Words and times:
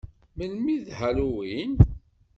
Melmi 0.37 0.71
i 0.75 0.77
d 0.85 0.87
Halloween? 0.99 1.73